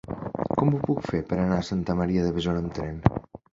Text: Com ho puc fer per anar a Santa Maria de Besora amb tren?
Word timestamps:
Com 0.61 0.71
ho 0.71 0.79
puc 0.87 1.03
fer 1.09 1.19
per 1.27 1.37
anar 1.43 1.61
a 1.61 1.67
Santa 1.69 1.99
Maria 2.01 2.25
de 2.29 2.35
Besora 2.41 2.65
amb 2.65 2.77
tren? 2.81 3.01